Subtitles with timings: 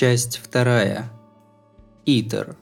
[0.00, 1.12] Часть вторая.
[2.06, 2.56] Итер.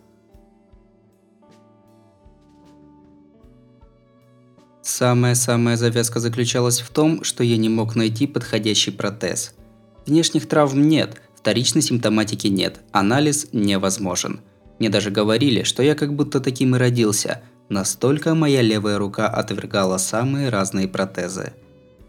[4.83, 9.55] Самая-самая завязка заключалась в том, что я не мог найти подходящий протез.
[10.05, 14.41] Внешних травм нет, вторичной симптоматики нет, анализ невозможен.
[14.81, 19.99] Мне даже говорили, что я как будто таким и родился, настолько моя левая рука отвергала
[19.99, 21.53] самые разные протезы.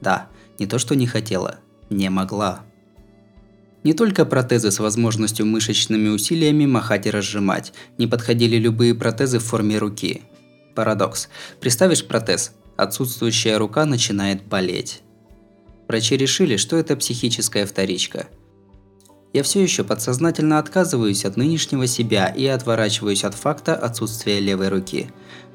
[0.01, 1.59] Да, не то что не хотела,
[1.91, 2.63] не могла.
[3.83, 9.45] Не только протезы с возможностью мышечными усилиями махать и разжимать, не подходили любые протезы в
[9.45, 10.21] форме руки.
[10.75, 11.29] Парадокс.
[11.61, 15.01] Приставишь протез, отсутствующая рука начинает болеть.
[15.87, 18.27] Врачи решили, что это психическая вторичка.
[19.31, 25.11] Я все еще подсознательно отказываюсь от нынешнего себя и отворачиваюсь от факта отсутствия левой руки.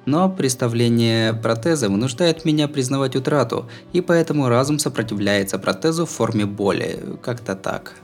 [0.06, 7.18] Но представление протеза вынуждает меня признавать утрату, и поэтому разум сопротивляется протезу в форме боли,
[7.22, 7.94] как-то так.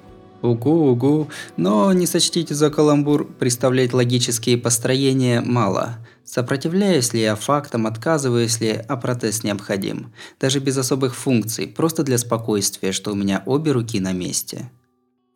[0.42, 5.98] Угу-угу, но не сочтите за каламбур, представлять логические построения мало.
[6.24, 10.12] Сопротивляюсь ли я фактам, отказываюсь ли, а протез необходим.
[10.38, 14.70] Даже без особых функций, просто для спокойствия, что у меня обе руки на месте.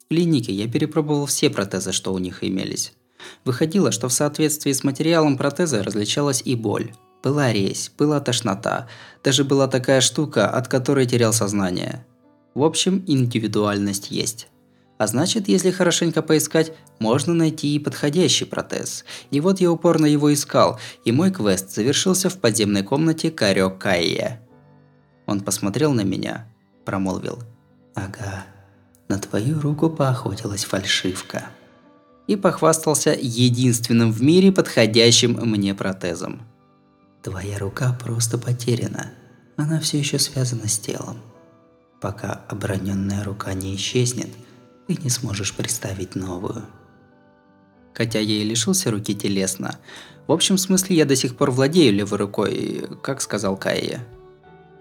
[0.05, 2.92] В клинике я перепробовал все протезы, что у них имелись.
[3.44, 6.92] Выходило, что в соответствии с материалом протеза различалась и боль.
[7.22, 8.86] Была резь, была тошнота,
[9.22, 12.06] даже была такая штука, от которой терял сознание.
[12.55, 14.48] В общем, индивидуальность есть.
[14.97, 19.05] А значит, если хорошенько поискать, можно найти и подходящий протез.
[19.31, 24.41] И вот я упорно его искал, и мой квест завершился в подземной комнате Карё Кайя.
[25.27, 26.47] Он посмотрел на меня,
[26.84, 27.42] промолвил.
[27.95, 28.45] «Ага,
[29.09, 31.47] на твою руку поохотилась фальшивка».
[32.27, 36.42] И похвастался единственным в мире подходящим мне протезом.
[37.22, 39.12] «Твоя рука просто потеряна.
[39.56, 41.19] Она все еще связана с телом.
[42.00, 44.31] Пока оброненная рука не исчезнет–
[44.86, 46.64] ты не сможешь представить новую.
[47.94, 49.78] Хотя я и лишился руки телесно,
[50.26, 54.04] в общем смысле я до сих пор владею левой рукой, как сказал Кайя.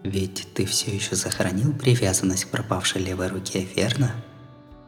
[0.03, 4.11] Ведь ты все еще сохранил привязанность к пропавшей левой руке, верно?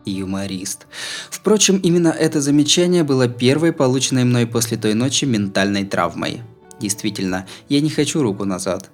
[0.05, 0.87] Юморист.
[1.29, 6.41] Впрочем, именно это замечание было первой полученной мной после той ночи ментальной травмой.
[6.79, 8.91] Действительно, я не хочу руку назад.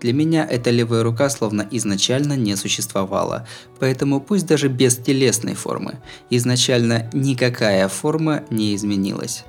[0.00, 3.46] Для меня эта левая рука словно изначально не существовала,
[3.80, 5.98] поэтому пусть даже без телесной формы,
[6.30, 9.44] изначально никакая форма не изменилась.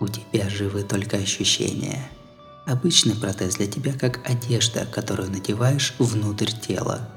[0.00, 2.08] У тебя живы только ощущения.
[2.66, 7.08] Обычный протез для тебя как одежда, которую надеваешь внутрь тела.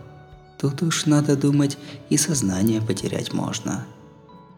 [0.60, 1.78] Тут уж надо думать,
[2.10, 3.86] и сознание потерять можно.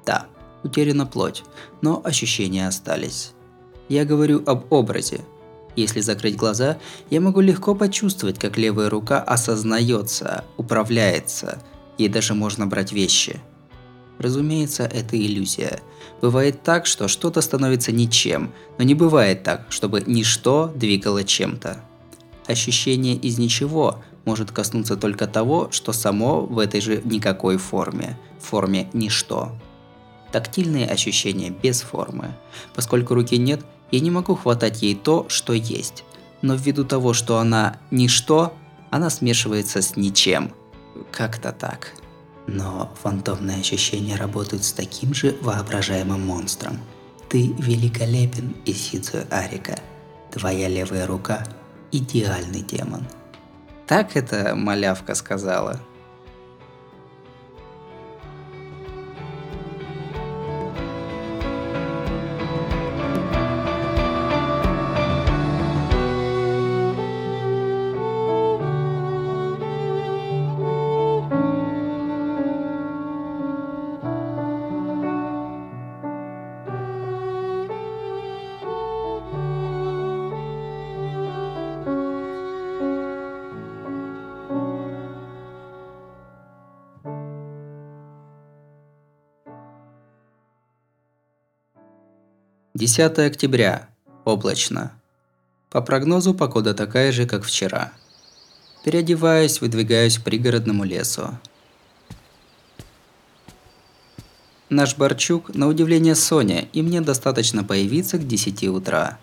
[0.05, 0.25] Да,
[0.63, 1.43] утеряна плоть,
[1.81, 3.31] но ощущения остались.
[3.87, 5.21] Я говорю об образе,
[5.79, 6.77] если закрыть глаза,
[7.09, 11.61] я могу легко почувствовать, как левая рука осознается, управляется,
[11.97, 13.41] и даже можно брать вещи.
[14.19, 15.79] Разумеется, это иллюзия.
[16.21, 21.81] Бывает так, что что-то становится ничем, но не бывает так, чтобы ничто двигало чем-то.
[22.45, 28.89] Ощущение из ничего может коснуться только того, что само в этой же никакой форме, форме
[28.93, 29.53] ничто.
[30.31, 32.35] Тактильные ощущения без формы.
[32.75, 33.61] Поскольку руки нет,
[33.91, 36.03] я не могу хватать ей то, что есть.
[36.41, 38.53] Но ввиду того, что она ничто,
[38.89, 40.53] она смешивается с ничем.
[41.11, 41.93] Как-то так.
[42.47, 46.79] Но фантомные ощущения работают с таким же воображаемым монстром.
[47.29, 49.79] Ты великолепен, Исидзу Арика.
[50.31, 51.43] Твоя левая рука–
[51.91, 53.05] идеальный демон.
[53.85, 55.79] Так это малявка сказала.
[92.89, 93.87] Десятое октября.
[94.25, 94.91] Облачно.
[95.69, 97.91] По прогнозу погода такая же, как вчера.
[98.83, 101.37] Переодеваюсь, выдвигаюсь к пригородному лесу.
[104.69, 109.19] Наш Борчук, на удивление Соня, и мне достаточно появиться к 10 утра.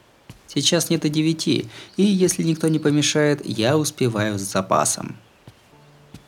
[0.47, 5.17] Сейчас нет и 9, и если никто не помешает, я успеваю с запасом.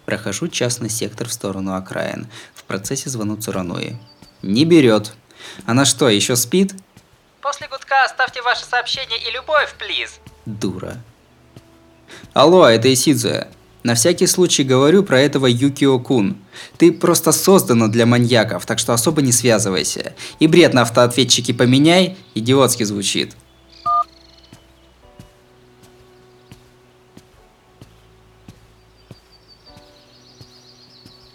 [0.07, 2.27] Прохожу частный сектор в сторону окраин.
[2.53, 3.97] В процессе звону Цурануи.
[4.43, 5.13] Не берет.
[5.67, 6.75] Она что, еще спит?
[7.49, 10.21] После гудка оставьте ваше сообщение и любовь, плиз.
[10.45, 10.99] Дура.
[12.35, 13.49] Алло, это Исидзе.
[13.83, 16.37] На всякий случай говорю про этого Юкио Кун.
[16.77, 20.13] Ты просто создана для маньяков, так что особо не связывайся.
[20.41, 23.35] И бред на автоответчике поменяй, идиотски звучит.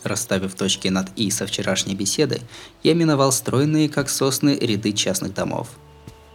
[0.04, 2.40] Расставив точки над «и» со вчерашней беседы,
[2.84, 5.70] я миновал стройные, как сосны, ряды частных домов.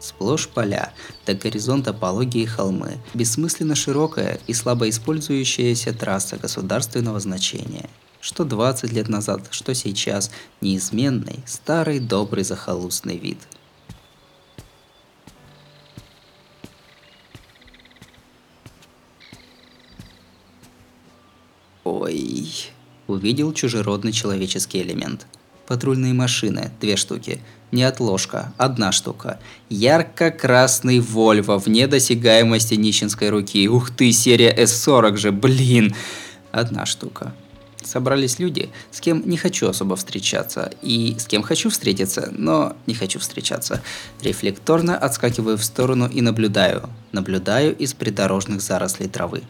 [0.09, 0.95] Сплошь поля,
[1.27, 7.91] до горизонта пологие холмы, бессмысленно широкая и слабо использующаяся трасса государственного значения.
[8.19, 10.31] Что 20 лет назад, что сейчас,
[10.63, 13.39] неизменный, старый добрый захолустный вид–
[21.85, 22.49] Ой
[23.07, 25.27] увидел чужеродный человеческий элемент.
[25.67, 27.43] Патрульные машины, две штуки.
[27.71, 29.39] Неотложка, одна штука.
[29.69, 33.69] Ярко-красный Вольво вне досягаемости нищенской руки.
[33.69, 35.95] Ух ты, серия S40 же, блин.
[36.51, 37.35] Одна штука.
[37.85, 42.95] Собрались люди, с кем не хочу особо встречаться, и с кем хочу встретиться, но не
[42.95, 43.83] хочу встречаться.
[44.21, 46.89] Рефлекторно отскакиваю в сторону и наблюдаю.
[47.13, 49.43] Наблюдаю из придорожных зарослей травы.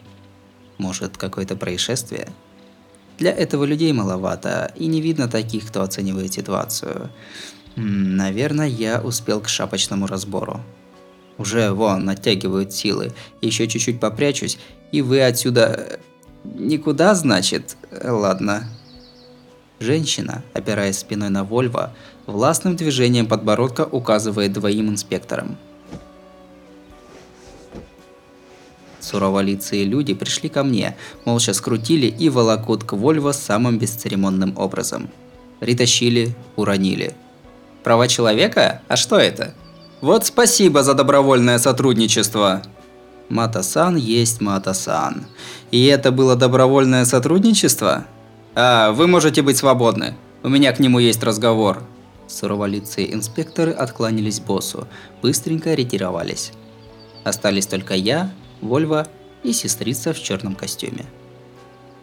[0.77, 2.29] Может, какое-то происшествие?
[3.17, 7.09] Для этого людей маловато, и не видно таких, кто оценивает ситуацию.
[7.81, 10.61] Наверное, я успел к шапочному разбору.
[11.37, 13.13] Уже, вон, натягивают силы.
[13.41, 14.57] Еще чуть-чуть попрячусь,
[14.91, 15.99] и вы отсюда...
[16.43, 17.77] Никуда, значит?
[18.03, 18.69] Ладно.
[19.79, 21.93] Женщина, опираясь спиной на Вольво,
[22.25, 25.57] властным движением подбородка указывает двоим инспекторам–
[29.09, 30.95] Суроволицые люди пришли ко мне,
[31.25, 35.09] молча скрутили и волокут к Вольво самым бесцеремонным образом.
[35.59, 37.15] Притащили, уронили.
[37.83, 38.81] Права человека?
[38.87, 39.53] А что это?
[40.01, 42.61] Вот спасибо за добровольное сотрудничество.
[43.29, 45.25] Матасан есть Матасан.
[45.71, 48.05] И это было добровольное сотрудничество?
[48.55, 50.15] А, вы можете быть свободны.
[50.43, 51.83] У меня к нему есть разговор.
[52.27, 54.87] Суроволицые инспекторы откланялись боссу,
[55.21, 56.51] быстренько ретировались.
[57.23, 58.31] Остались только я,
[58.61, 59.07] Вольва
[59.43, 61.05] и сестрица в черном костюме.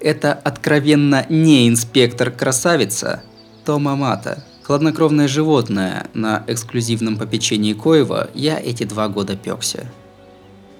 [0.00, 3.23] Это откровенно не инспектор-красавица
[3.64, 4.44] Тома Мата.
[4.67, 9.89] Хладнокровное животное, на эксклюзивном попечении Коева я эти два года пекся.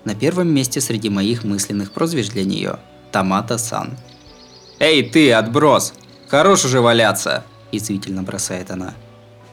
[0.05, 2.81] На первом месте среди моих мысленных прозвищ для нее–
[3.12, 3.97] Томата-сан.
[4.81, 5.93] «Эй ты, отброс!
[6.27, 8.93] Хорош уже валяться!»– извительно бросает она.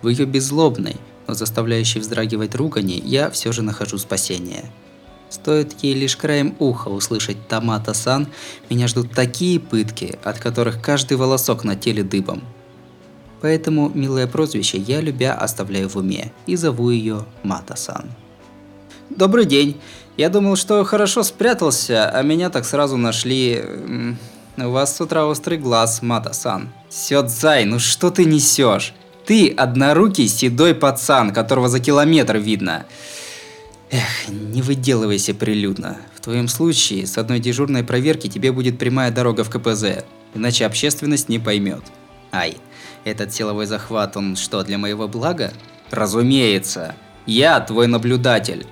[0.02, 0.96] В ее беззлобной,
[1.28, 4.66] но заставляющей вздрагивать ругани я все же нахожу спасение–
[5.30, 8.28] Стоит ей лишь краем уха услышать «Томата-сан»,
[8.70, 12.44] меня ждут такие пытки, от которых каждый волосок на теле дыбом.
[13.44, 18.10] Поэтому милое прозвище я любя оставляю в уме и зову ее Мата-сан.
[19.10, 19.82] Добрый день.
[20.16, 23.62] Я думал, что хорошо спрятался, а меня так сразу нашли...
[24.56, 26.70] У вас с утра острый глаз, Мата-сан.
[26.90, 28.94] Сёдзай, ну что ты несешь?
[29.26, 32.86] Ты однорукий седой пацан, которого за километр видно.
[33.92, 35.98] Эх, не выделывайся прилюдно.
[36.16, 41.28] В твоем случае, с одной дежурной проверки тебе будет прямая дорога в КПЗ, иначе общественность
[41.28, 41.84] не поймет.
[42.32, 42.56] Ай,
[43.04, 45.54] этот силовой захват, он что, для моего блага?
[45.92, 46.96] Разумеется.
[47.26, 48.66] Я твой наблюдатель.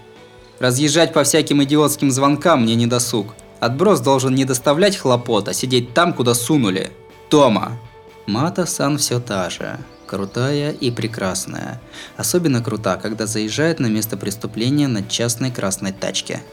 [0.59, 3.35] Разъезжать по всяким идиотским звонкам мне не досуг.
[3.59, 6.91] Отброс должен не доставлять хлопот, а сидеть там, куда сунули.
[7.29, 7.79] Тома.
[8.25, 9.79] Мата-сан все та же
[10.11, 11.79] крутая и прекрасная.
[12.17, 16.43] Особенно крута, когда заезжает на место преступления на частной красной тачке.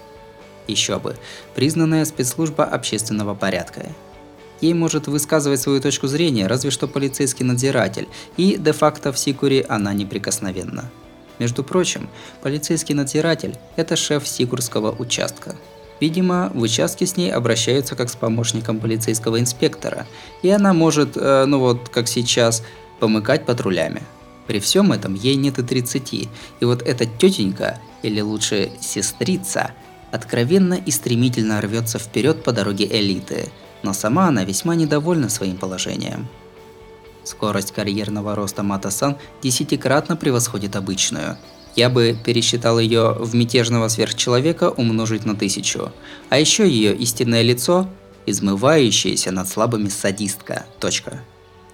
[0.69, 1.17] Еще бы,
[1.57, 3.87] признанная спецслужба общественного порядка.
[4.61, 9.93] Ей может высказывать свою точку зрения разве что полицейский надзиратель, и де-факто в Сикуре она
[9.93, 10.91] неприкосновенна.
[11.39, 12.09] Между прочим,
[12.43, 15.55] полицейский надзиратель– это шеф Сикурского участка.
[16.01, 20.07] Видимо, в участке с ней обращаются как с помощником полицейского инспектора,
[20.43, 22.63] и она может, э, ну вот как сейчас,
[23.01, 24.03] помыкать патрулями.
[24.47, 26.29] При всем этом ей нет и 30, и
[26.63, 29.73] вот эта тетенька, или лучше сестрица,
[30.11, 33.51] откровенно и стремительно рвется вперед по дороге элиты,
[33.83, 36.29] но сама она весьма недовольна своим положением.
[37.25, 41.37] Скорость карьерного роста Матасан десятикратно превосходит обычную.
[41.77, 45.93] Я бы пересчитал ее в мятежного сверхчеловека умножить на тысячу.
[46.31, 47.89] А еще ее истинное лицо–
[48.31, 50.67] измывающаяся над слабыми садистка.
[50.81, 51.21] Точка.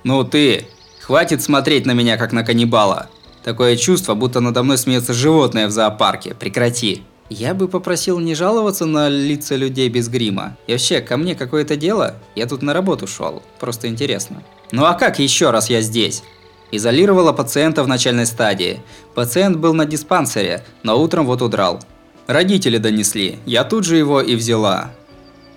[0.04, 0.66] «Ну ты!»
[1.00, 3.10] Хватит смотреть на меня, как на каннибала.
[3.42, 6.34] Такое чувство, будто надо мной смеется животное в зоопарке.
[6.34, 7.02] Прекрати.
[7.30, 10.56] Я бы попросил не жаловаться на лица людей без грима.
[10.66, 12.16] И вообще, ко мне какое-то дело?
[12.34, 13.42] Я тут на работу шел.
[13.58, 14.42] Просто интересно.
[14.72, 16.22] Ну а как еще раз я здесь?
[16.70, 18.80] Изолировала пациента в начальной стадии.
[19.14, 21.80] Пациент был на диспансере, но утром вот удрал.
[22.26, 24.92] Родители донесли, я тут же его и взяла.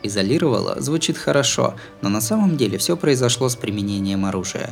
[0.03, 4.69] Изолировала звучит хорошо, но на самом деле все произошло с применением оружия.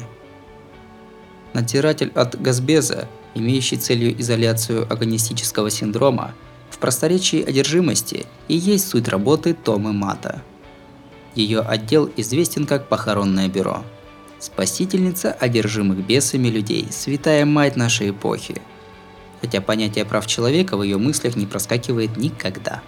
[1.54, 6.36] Натиратель от газбеза, имеющий целью изоляцию агонистического синдрома,
[6.76, 10.42] в просторечии одержимости и есть суть работы Томы Мата.
[11.34, 13.86] Ее отдел известен как похоронное бюро.
[14.40, 18.62] Спасительница одержимых бесами людей, святая мать нашей эпохи.
[19.40, 22.82] Хотя понятие прав человека в ее мыслях не проскакивает никогда.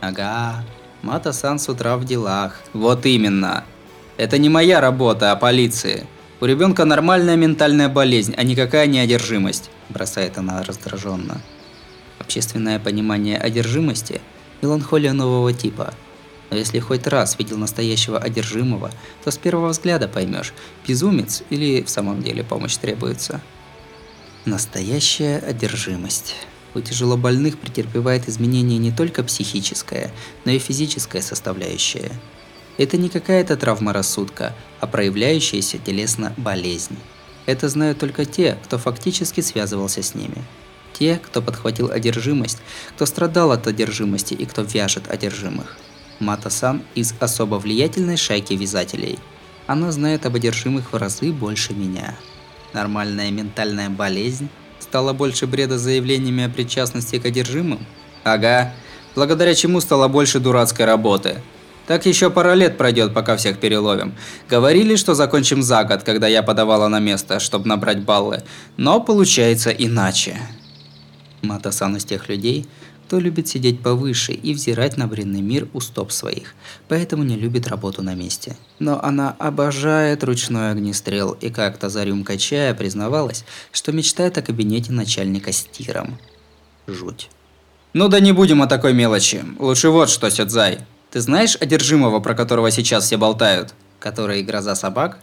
[0.00, 0.64] Ага,
[1.02, 2.60] Мата-сан с утра в делах.
[2.72, 3.64] Вот именно.
[4.18, 6.06] Это не моя работа, а полиции.
[6.40, 11.40] У ребенка нормальная ментальная болезнь, а никакая не одержимость, бросает она раздраженно.
[12.26, 14.20] Общественное понимание одержимости–
[14.60, 15.94] меланхолия нового типа.
[16.50, 18.90] Но если хоть раз видел настоящего одержимого,
[19.22, 20.52] то с первого взгляда поймешь,
[20.84, 23.40] безумец или в самом деле помощь требуется.
[24.44, 26.34] Настоящая одержимость.
[26.74, 30.10] У тяжелобольных претерпевает изменения не только психическая,
[30.44, 32.10] но и физическая составляющая.
[32.76, 36.96] Это не какая-то травма рассудка, а проявляющаяся телесно болезнь.
[37.46, 40.42] Это знают только те, кто фактически связывался с ними.
[40.98, 42.58] Те, кто подхватил одержимость,
[42.94, 45.76] кто страдал от одержимости и кто вяжет одержимых.
[46.20, 49.18] Мата-сан из особо влиятельной шайки вязателей.
[49.66, 52.14] Она знает об одержимых в разы больше меня.
[52.72, 54.48] Нормальная ментальная болезнь
[54.78, 57.84] Стало больше бреда заявлениями о причастности к одержимым?
[58.24, 58.72] Ага.
[59.14, 61.42] Благодаря чему стало больше дурацкой работы.
[61.86, 64.14] Так еще пара лет пройдет, пока всех переловим.
[64.48, 68.42] Говорили, что закончим за год, когда я подавала на место, чтобы набрать баллы.
[68.76, 70.38] Но получается иначе.
[71.46, 72.66] Матасан из тех людей,
[73.06, 76.54] кто любит сидеть повыше и взирать на бренный мир у стоп своих,
[76.88, 78.56] поэтому не любит работу на месте.
[78.80, 84.90] Но она обожает ручной огнестрел и как-то за рюмкой чая признавалась, что мечтает о кабинете
[84.90, 86.18] начальника с тиром.
[86.88, 87.30] Жуть.
[87.92, 89.44] Ну да не будем о такой мелочи.
[89.58, 90.80] Лучше вот что, Сёдзай.
[91.10, 93.72] Ты знаешь одержимого, про которого сейчас все болтают?
[94.00, 95.20] Который гроза собак?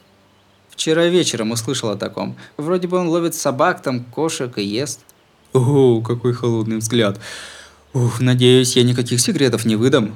[0.70, 2.36] Вчера вечером услышал о таком.
[2.58, 5.02] Вроде бы он ловит собак, там кошек и ест.
[5.54, 7.20] О, какой холодный взгляд.
[7.94, 10.16] Ух, надеюсь, я никаких секретов не выдам.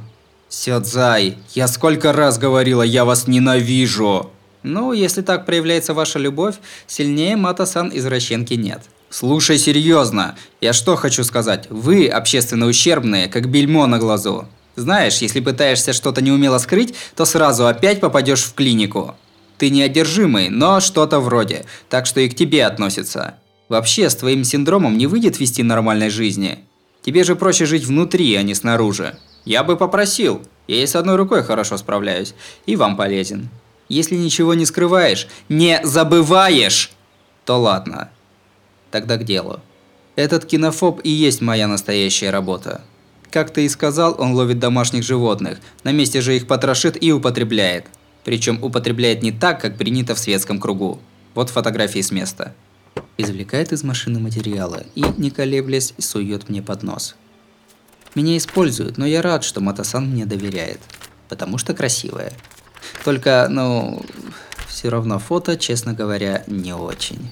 [0.50, 4.32] Сёдзай, я сколько раз говорила, я вас ненавижу.
[4.64, 6.56] Ну, если так проявляется ваша любовь,
[6.88, 8.82] сильнее Мата-сан извращенки нет.
[9.10, 14.48] Слушай серьезно, я что хочу сказать, вы общественно ущербные, как бельмо на глазу.
[14.76, 19.16] Знаешь, если пытаешься что-то неумело скрыть, то сразу опять попадешь в клинику.
[19.58, 23.36] Ты неодержимый, но что-то вроде, так что и к тебе относится.
[23.70, 26.60] Вообще, с твоим синдромом не выйдет вести нормальной жизни.
[27.02, 29.18] Тебе же проще жить внутри, а не снаружи.
[29.46, 30.42] Я бы попросил.
[30.68, 32.34] Я и с одной рукой хорошо справляюсь.
[32.66, 33.50] И вам полезен.
[33.90, 36.92] Если ничего не скрываешь, не забываешь,
[37.46, 38.10] то ладно.
[38.92, 39.62] Тогда к делу.
[40.16, 42.82] Этот кинофоб и есть моя настоящая работа.
[43.32, 47.86] Как ты и сказал, он ловит домашних животных, на месте же их потрошит и употребляет.
[48.24, 51.00] Причем употребляет не так, как принято в светском кругу.
[51.36, 52.54] Вот фотографии с места
[53.18, 57.16] извлекает из машины материалы и, не колеблясь, сует мне под нос.
[58.16, 60.80] Меня используют, но я рад, что Матасан мне доверяет,
[61.30, 62.34] потому что красивая.
[63.04, 64.04] Только, ну,
[64.68, 67.30] все равно фото, честно говоря, не очень.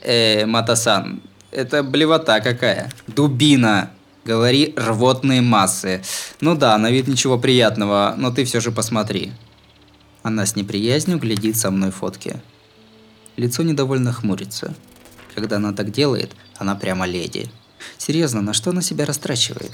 [0.00, 2.90] Э, Матасан, это блевота какая.
[3.06, 3.90] Дубина.
[4.24, 6.02] Говори, рвотные массы.
[6.40, 9.32] Ну да, на вид ничего приятного, но ты все же посмотри.
[10.22, 12.40] Она с неприязнью глядит со мной фотки.
[13.36, 14.74] Лицо недовольно хмурится.
[15.34, 17.50] Когда она так делает, она прямо леди.
[17.98, 19.72] Серьезно, на что она себя растрачивает?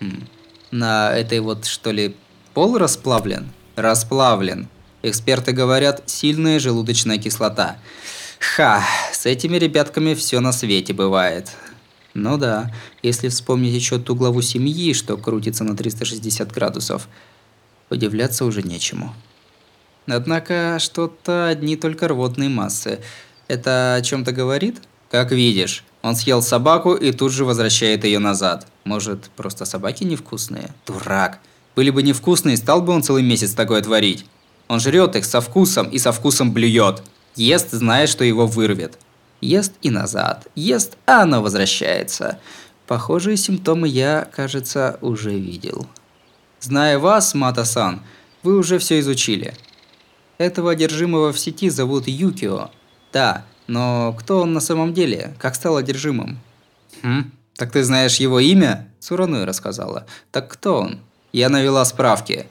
[0.00, 0.26] Хм.
[0.70, 2.14] На этой вот, что ли,
[2.54, 3.50] пол расплавлен?
[3.76, 4.68] Расплавлен.
[5.02, 7.78] Эксперты говорят, сильная желудочная кислота.
[8.38, 11.50] Ха, с этими ребятками все на свете бывает.
[12.14, 17.08] Ну да, если вспомнить еще ту главу семьи, что крутится на 360 градусов,
[17.90, 19.14] удивляться уже нечему.
[20.08, 23.00] Однако что-то одни только рвотные массы.
[23.46, 24.80] Это о чем-то говорит?
[25.10, 28.66] Как видишь, он съел собаку и тут же возвращает ее назад.
[28.84, 30.70] Может, просто собаки невкусные?
[30.86, 31.40] Дурак.
[31.76, 34.26] Были бы невкусные, стал бы он целый месяц такое творить.
[34.68, 37.02] Он жрет их со вкусом и со вкусом блюет.
[37.36, 38.98] Ест, зная, что его вырвет.
[39.40, 40.48] Ест и назад.
[40.54, 42.38] Ест, а оно возвращается.
[42.86, 45.86] Похожие симптомы я, кажется, уже видел.
[46.60, 48.02] Зная вас, Мата-сан,
[48.42, 49.54] вы уже все изучили.
[50.38, 52.70] Этого одержимого в сети зовут Юкио.
[53.12, 55.34] Да, но кто он на самом деле?
[55.38, 56.38] Как стал одержимым?
[57.02, 58.88] Хм, так ты знаешь его имя?
[59.00, 60.06] Цурануи рассказала.
[60.30, 61.00] Так кто он?
[61.32, 62.46] Я навела справки.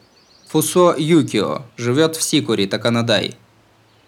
[0.50, 3.36] Фусо Юкио, живет в Сикури, Таканадай.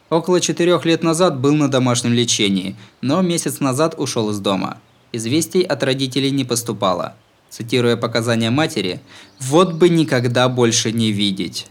[0.10, 4.80] Около четырех лет назад был на домашнем лечении, но месяц назад ушел из дома.
[5.14, 7.16] Известий от родителей не поступало.
[7.50, 9.00] Цитируя показания матери,
[9.40, 11.68] «Вот бы никогда больше не видеть».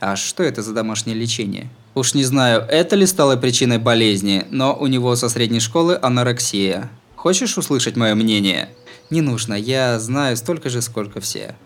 [0.00, 1.68] А что это за домашнее лечение?
[1.94, 6.90] Уж не знаю, это ли стало причиной болезни, но у него со средней школы анорексия.
[7.14, 8.68] Хочешь услышать мое мнение?
[9.10, 11.56] Не нужно, я знаю столько же, сколько все.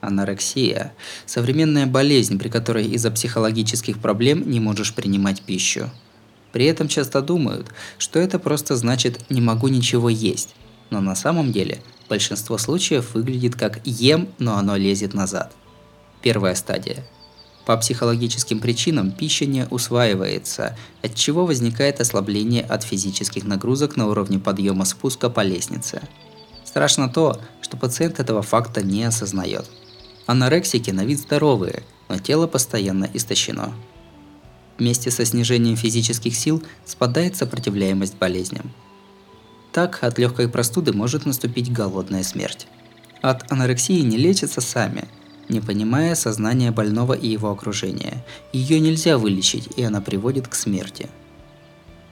[0.00, 0.92] Анорексия–
[1.26, 5.90] современная болезнь, при которой из-за психологических проблем не можешь принимать пищу.
[6.52, 7.68] При этом часто думают,
[7.98, 10.54] что это просто значит «не могу ничего есть»,
[10.90, 15.52] но на самом деле большинство случаев выглядит как «ем, но оно лезет назад».
[16.24, 17.04] Первая стадия.
[17.66, 24.38] По психологическим причинам пища не усваивается, от чего возникает ослабление от физических нагрузок на уровне
[24.38, 26.00] подъема спуска по лестнице.
[26.64, 29.66] Страшно то, что пациент этого факта не осознает.
[30.24, 33.74] Анорексики на вид здоровые, но тело постоянно истощено.
[34.78, 38.72] Вместе со снижением физических сил спадает сопротивляемость болезням.
[39.72, 42.66] Так от легкой простуды может наступить голодная смерть.
[43.20, 45.06] От анорексии не лечатся сами,
[45.48, 48.24] не понимая сознания больного и его окружения.
[48.52, 51.08] Ее нельзя вылечить, и она приводит к смерти.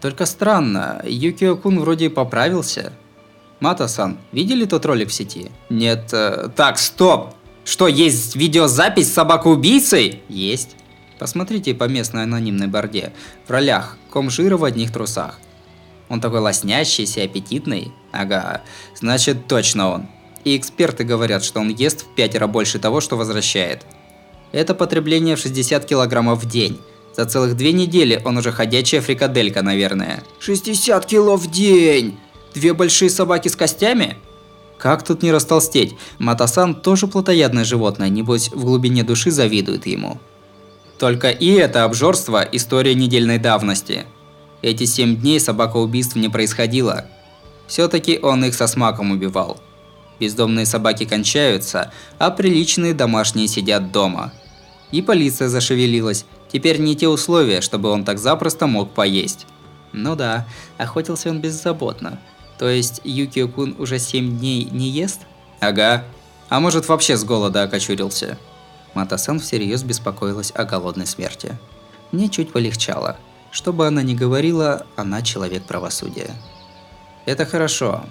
[0.00, 2.92] Только странно, Юкио Кун вроде поправился.
[3.60, 5.50] Мата-сан, видели тот ролик в сети?
[5.70, 7.34] Нет, э, так, стоп!
[7.64, 10.22] Что, есть видеозапись с собакой-убийцей?
[10.28, 10.74] Есть.
[11.20, 13.12] Посмотрите по местной анонимной борде.
[13.46, 15.38] В ролях ком жира в одних трусах.
[16.08, 17.92] Он такой лоснящийся, аппетитный.
[18.10, 18.62] Ага,
[18.96, 20.08] значит точно он.
[20.44, 23.86] И эксперты говорят, что он ест в пятеро больше того, что возвращает.
[24.52, 26.78] Это потребление в 60 килограммов в день.
[27.16, 30.22] За целых две недели он уже ходячая фрикаделька, наверное.
[30.40, 32.18] 60 кило в день!
[32.54, 34.16] Две большие собаки с костями?
[34.78, 35.94] Как тут не растолстеть?
[36.18, 40.18] Матасан тоже плотоядное животное, небось в глубине души завидует ему.
[40.98, 44.06] Только и это обжорство– история недельной давности.
[44.60, 47.06] Эти семь дней собака убийств не происходило.
[47.66, 49.60] Все-таки он их со смаком убивал.
[50.22, 54.32] Бездомные собаки кончаются, а приличные домашние сидят дома.
[54.92, 56.26] И полиция зашевелилась.
[56.52, 59.46] Теперь не те условия, чтобы он так запросто мог поесть.
[59.92, 60.46] Ну да,
[60.78, 62.20] охотился он беззаботно.
[62.56, 65.22] То есть Юкио-кун уже 7 дней не ест?
[65.58, 66.04] Ага.
[66.48, 68.38] А может вообще с голода окочурился?
[68.94, 71.58] Матасан всерьез беспокоилась о голодной смерти.
[72.12, 73.16] Мне чуть полегчало.
[73.50, 76.30] Что бы она ни говорила, она человек правосудия.
[77.26, 78.04] Это хорошо.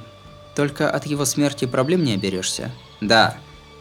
[0.56, 2.72] Только от его смерти проблем не оберешься.
[3.00, 3.38] Да.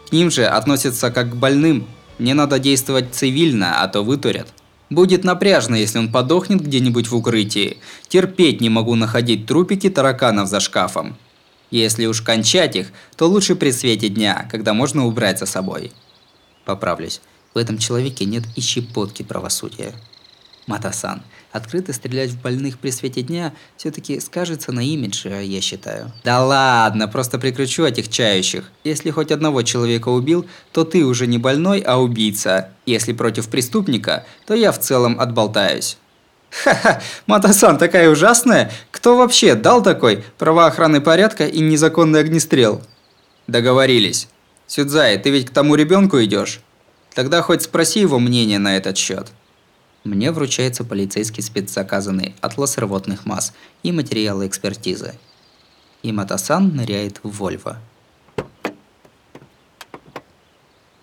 [0.09, 1.87] К ним же относятся как к больным.
[2.19, 4.47] Не надо действовать цивильно, а то вытурят.
[4.89, 7.77] Будет напряжно, если он подохнет где-нибудь в укрытии.
[8.09, 11.17] Терпеть не могу находить трупики тараканов за шкафом.
[11.71, 15.93] Если уж кончать их, то лучше при свете дня, когда можно убрать за собой.
[16.65, 17.21] Поправлюсь.
[17.53, 19.93] В этом человеке нет и щепотки правосудия.
[20.67, 26.11] Матасан, открыто стрелять в больных при свете дня все-таки скажется на имидже, я считаю.
[26.23, 28.71] Да ладно, просто прикручу этих чающих.
[28.83, 32.69] Если хоть одного человека убил, то ты уже не больной, а убийца.
[32.85, 35.97] Если против преступника, то я в целом отболтаюсь.
[36.51, 38.71] Ха-ха, Матасан такая ужасная.
[38.91, 42.81] Кто вообще дал такой правоохранный порядка и незаконный огнестрел?
[43.47, 44.27] Договорились.
[44.67, 46.59] Сюдзай, ты ведь к тому ребенку идешь?
[47.13, 49.27] Тогда хоть спроси его мнение на этот счет.
[50.03, 55.13] Мне вручается полицейский спецзаказанный атлас рвотных масс и материалы экспертизы.
[56.01, 57.77] И Матасан ныряет в Вольво.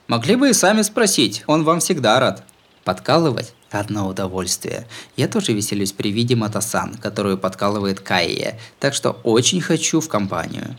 [0.09, 2.43] Могли бы и сами спросить, он вам всегда рад.
[2.83, 4.89] Подкалывать– одно удовольствие.
[5.17, 10.77] Я тоже веселюсь при виде Матасан, которую подкалывает Кайя, так что очень хочу в компанию.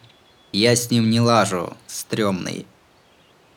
[0.51, 2.65] Я с ним не лажу, стрёмный.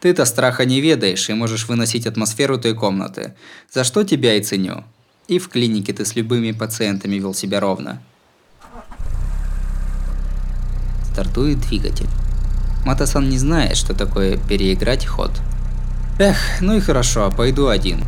[0.02, 3.34] Ты-то страха не ведаешь и можешь выносить атмосферу той комнаты,
[3.72, 4.82] за что тебя и ценю.
[5.28, 8.02] И в клинике ты с любыми пациентами вел себя ровно.
[11.12, 12.08] Стартует двигатель.
[12.84, 15.30] Матасан не знает, что такое переиграть ход.
[16.18, 18.02] Эх, ну и хорошо, пойду один.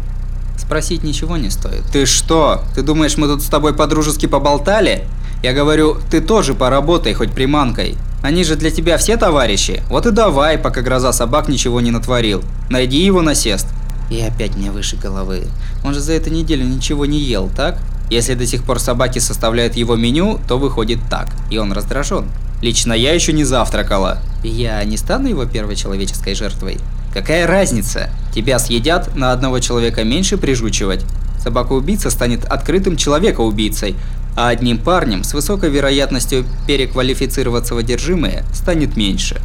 [0.59, 1.85] Спросить ничего не стоит.
[1.92, 2.64] Ты что?
[2.74, 5.04] Ты думаешь, мы тут с тобой по-дружески поболтали?
[5.44, 7.96] Я говорю, ты тоже поработай хоть приманкой.
[8.24, 9.82] Они же для тебя все товарищи.
[9.90, 12.42] Вот и давай, пока гроза собак ничего не натворил.
[12.70, 13.66] Найди его насест.
[14.08, 15.42] И опять мне выше головы.
[15.84, 17.78] Он же за эту неделю ничего не ел, так?
[18.08, 21.28] Если до сих пор собаки составляют его меню, то выходит так.
[21.50, 22.30] И он раздражен.
[22.62, 24.22] Лично я еще не завтракала.
[24.42, 26.78] Я не стану его первой человеческой жертвой.
[27.12, 28.08] Какая разница?
[28.34, 31.04] Тебя съедят, на одного человека меньше прижучивать.
[31.42, 33.96] Собака-убийца станет открытым человека-убийцей,
[34.37, 39.40] а одним парнем с высокой вероятностью переквалифицироваться в одержимое станет меньше.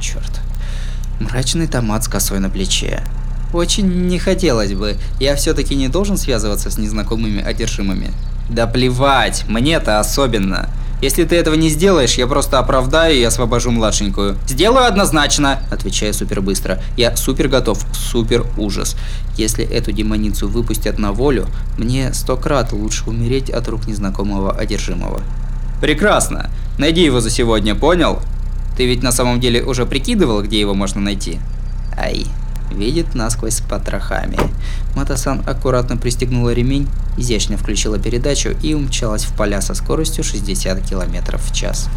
[0.00, 0.40] Черт.
[1.20, 3.02] Мрачный томат с косой на плече.
[3.52, 8.12] Очень не хотелось бы, я все-таки не должен связываться с незнакомыми одержимыми.
[8.48, 10.68] Да плевать, мне-то особенно.
[11.00, 14.36] Если ты этого не сделаешь, я просто оправдаю и освобожу младшенькую.
[14.46, 16.82] Сделаю однозначно, отвечаю супер быстро.
[16.96, 18.96] Я супер готов, супер ужас.
[19.36, 21.46] Если эту демоницу выпустят на волю,
[21.78, 25.22] мне сто крат лучше умереть от рук незнакомого одержимого.
[25.80, 26.50] Прекрасно.
[26.78, 28.20] Найди его за сегодня, понял?
[28.76, 31.38] Ты ведь на самом деле уже прикидывал, где его можно найти?
[31.96, 32.26] Ай,
[32.70, 34.38] видит насквозь с потрохами.
[34.94, 41.38] Матасан аккуратно пристегнула ремень, изящно включила передачу и умчалась в поля со скоростью 60 км
[41.38, 41.88] в час.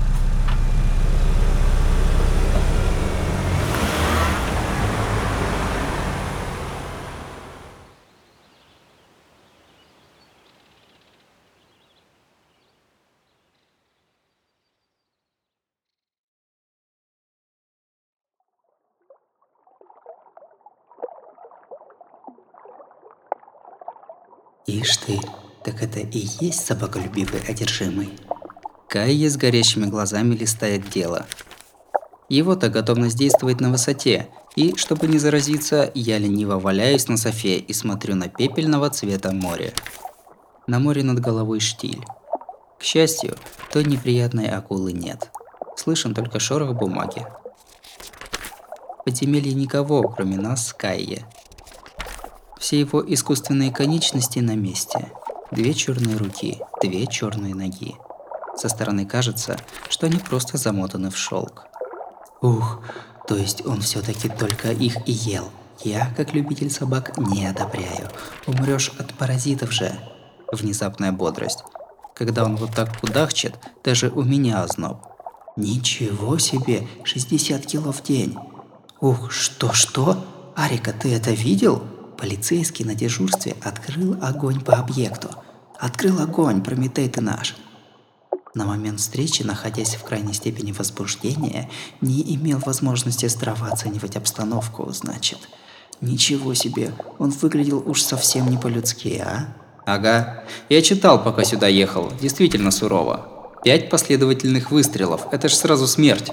[24.66, 25.20] Ишь ты,
[25.66, 28.10] так это и есть собаколюбивый одержимый.
[28.90, 31.26] Кайя с горящими глазами листает дело.
[32.30, 37.74] Его-то готовность действовать на высоте, и, чтобы не заразиться, я лениво валяюсь на софе и
[37.74, 39.74] смотрю на пепельного цвета море.
[40.68, 42.04] На море над головой штиль.
[42.80, 43.36] К счастью,
[43.72, 45.32] той неприятной акулы нет.
[45.76, 47.26] Слышен только шорох бумаги.
[49.00, 51.26] В подземелье никого, кроме нас Кайе.
[52.60, 55.12] Все его искусственные конечности на месте.
[55.54, 57.94] Две черные руки, две черные ноги.
[58.58, 59.56] Со стороны кажется,
[59.88, 61.68] что они просто замотаны в шелк.
[62.42, 62.82] Ух,
[63.28, 65.52] то есть он все-таки только их и ел.
[65.84, 68.10] Я, как любитель собак, не одобряю.
[68.48, 69.92] Умрешь от паразитов же.
[70.52, 71.64] Внезапная бодрость.
[72.16, 75.06] Когда он вот так кудахчет, даже у меня озноб.
[75.56, 78.36] Ничего себе, 60 кило в день.
[79.02, 80.26] Ух, что-что?
[80.56, 81.84] Арика, ты это видел?
[82.24, 85.28] Полицейский на дежурстве открыл огонь по объекту.
[85.78, 87.54] Открыл огонь, Прометей ты наш.
[88.56, 95.40] На момент встречи, находясь в крайней степени возбуждения, не имел возможности здраво оценивать обстановку, значит.
[96.00, 99.54] Ничего себе, он выглядел уж совсем не по-людски, а?
[99.86, 100.46] Ага.
[100.70, 102.10] Я читал, пока сюда ехал.
[102.22, 103.52] Действительно сурово.
[103.66, 105.28] Пять последовательных выстрелов.
[105.34, 106.32] Это ж сразу смерть.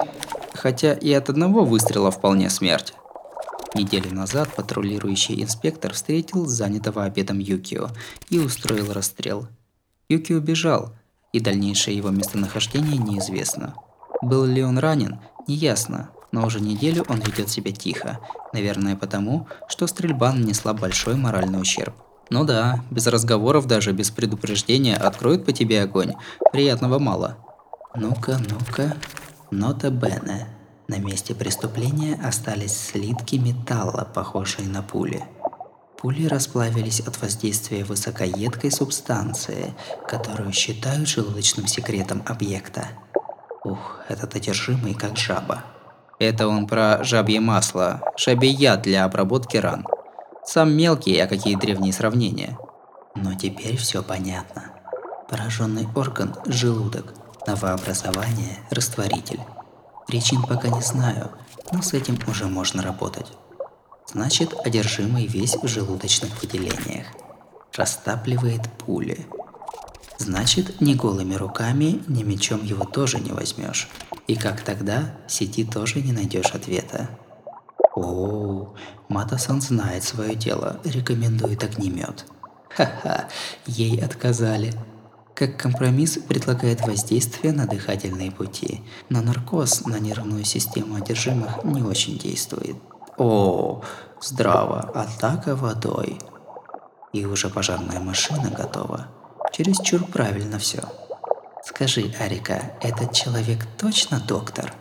[0.55, 2.95] Хотя и от одного выстрела вполне смерть.
[3.75, 7.91] Неделю назад патрулирующий инспектор встретил занятого обедом Юкио
[8.29, 9.47] и устроил расстрел.
[10.09, 10.93] Юкио бежал,
[11.33, 13.75] и дальнейшее его местонахождение неизвестно.
[14.23, 18.19] Был ли он ранен, неясно, но уже неделю он ведет себя тихо,
[18.53, 21.95] наверное потому, что стрельба нанесла большой моральный ущерб.
[22.29, 26.15] Ну да, без разговоров даже, без предупреждения откроют по тебе огонь,
[26.53, 27.39] приятного мало.
[27.95, 28.97] Ну-ка, ну-ка,
[29.51, 30.47] нота бене.
[30.91, 35.23] На месте преступления остались слитки металла, похожие на пули.
[35.97, 39.73] Пули расплавились от воздействия высокоедкой субстанции,
[40.09, 42.89] которую считают желудочным секретом объекта.
[43.63, 45.63] Ух, этот одержимый как жаба.
[46.19, 49.87] Это он про жабье масло, жабий яд для обработки ран.
[50.45, 52.59] Сам мелкий, а какие древние сравнения.
[53.15, 54.73] Но теперь все понятно.
[55.29, 57.15] Пораженный орган– желудок,
[57.47, 59.39] новообразование– растворитель.
[60.07, 61.31] Причин пока не знаю,
[61.73, 63.27] но с этим уже можно работать.
[64.07, 67.07] Значит, одержимый весь в желудочных выделениях.
[67.77, 69.27] Растапливает пули.
[70.19, 73.89] Значит, ни голыми руками, ни мечом его тоже не возьмешь.
[74.27, 77.09] И как тогда, сети тоже не найдешь ответа.
[77.95, 78.75] О,
[79.09, 82.27] Матасан знает свое дело, рекомендует огнемет.
[82.69, 83.29] Ха-ха,
[83.67, 84.75] ей отказали.
[85.41, 92.19] Как компромисс предлагает воздействие на дыхательные пути, но наркоз на нервную систему одержимых не очень
[92.19, 92.77] действует.
[93.17, 93.81] О,
[94.21, 96.19] здраво, атака водой.
[97.15, 99.09] И уже пожарная машина готова.
[99.51, 100.83] Чересчур правильно все.
[101.65, 104.75] Скажи, Арика, этот человек точно доктор?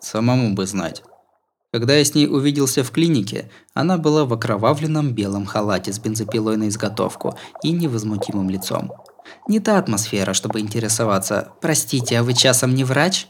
[0.00, 1.04] Самому бы знать.
[1.70, 6.56] Когда я с ней увиделся в клинике, она была в окровавленном белом халате с бензопилой
[6.56, 8.90] на изготовку и невозмутимым лицом.
[9.48, 13.28] Не та атмосфера, чтобы интересоваться «Простите, а вы часом не врач?»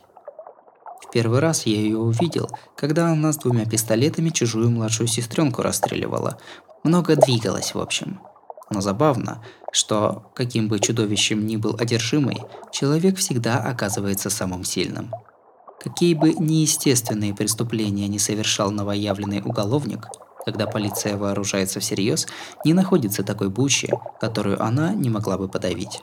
[1.00, 6.38] В первый раз я ее увидел, когда она с двумя пистолетами чужую младшую сестренку расстреливала.
[6.85, 8.20] Много двигалась, в общем.
[8.70, 12.38] Но забавно, что, каким бы чудовищем ни был одержимый,
[12.70, 15.12] человек всегда оказывается самым сильным.
[15.81, 20.09] Какие бы неестественные преступления не совершал новоявленный уголовник–
[20.44, 22.26] когда полиция вооружается всерьез,
[22.64, 26.02] не находится такой бучи, которую она не могла бы подавить.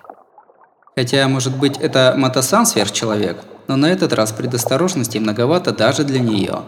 [0.96, 6.64] Хотя, может быть, это Матасан сверхчеловек, но на этот раз предосторожности многовато даже для нее.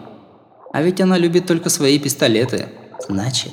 [0.72, 2.68] А ведь она любит только свои пистолеты.
[3.08, 3.52] Значит,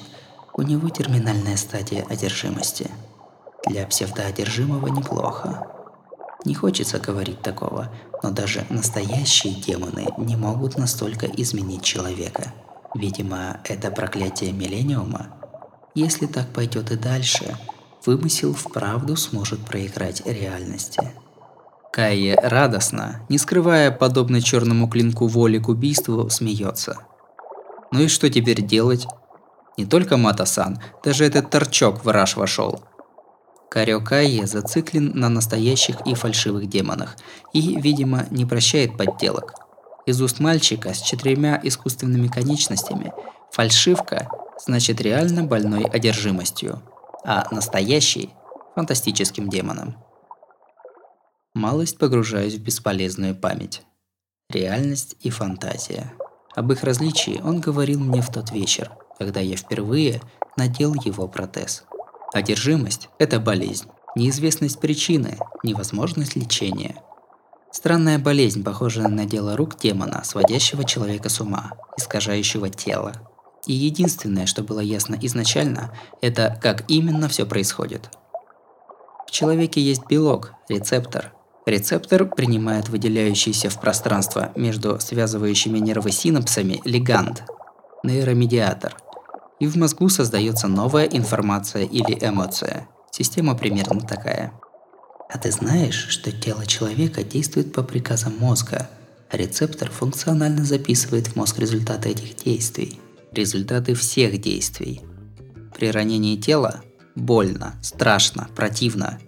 [0.53, 2.89] у него терминальная стадия одержимости.
[3.65, 5.67] Для псевдоодержимого неплохо.
[6.45, 7.91] Не хочется говорить такого,
[8.23, 12.53] но даже настоящие демоны не могут настолько изменить человека.
[12.95, 15.28] Видимо, это проклятие Миллениума.
[15.95, 17.58] Если так пойдет и дальше,
[18.06, 21.02] вымысел вправду сможет проиграть реальности.
[21.91, 26.99] Кайе радостно, не скрывая подобно черному клинку воли к убийству, смеется.
[27.91, 29.08] Ну и что теперь делать?
[29.78, 32.84] Не только Матасан, даже этот торчок в раш вошел.
[33.69, 37.17] Карио Кайе зациклен на настоящих и фальшивых демонах
[37.54, 39.54] и, видимо, не прощает подделок.
[40.10, 43.13] Из уст мальчика с четырьмя искусственными конечностями
[43.52, 46.82] фальшивка значит реально больной одержимостью,
[47.24, 48.32] а настоящий–
[48.76, 50.04] фантастическим демоном.
[51.54, 53.84] Малость погружаюсь в бесполезную память.
[54.50, 56.12] Реальность и фантазия.
[56.56, 60.24] Об их различии он говорил мне в тот вечер, когда я впервые
[60.58, 61.84] надел его протез.
[62.34, 63.88] Одержимость– это болезнь.
[64.15, 66.95] Неизвестность причины– невозможность лечения.
[67.71, 73.13] Странная болезнь, похожая на дело рук демона, сводящего человека с ума, искажающего тело.
[73.65, 78.10] И единственное, что было ясно изначально, это как именно все происходит.
[79.27, 81.34] В человеке есть белок, рецептор.
[81.65, 87.43] Рецептор принимает выделяющийся в пространство между связывающими нервы синапсами легант,
[88.03, 88.97] нейромедиатор–
[89.60, 92.88] и в мозгу создается новая информация или эмоция.
[93.12, 94.53] Система примерно такая.
[95.30, 98.89] А ты знаешь, что тело человека действует по приказам мозга,
[99.32, 103.00] рецептор функционально записывает в мозг результаты этих действий.
[103.32, 105.02] Результаты всех действий.
[105.78, 106.82] При ранении тела
[107.15, 109.20] больно, страшно, противно.